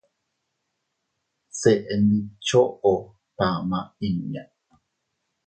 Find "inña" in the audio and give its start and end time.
4.07-4.43